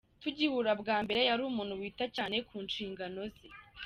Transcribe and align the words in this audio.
Tugihura 0.21 0.71
bwa 0.81 0.97
mbere 1.03 1.21
yari 1.29 1.41
umuntu 1.49 1.79
wita 1.81 2.05
cyane 2.15 2.35
ku 2.47 2.55
nshingano 2.67 3.19
ze. 3.33 3.47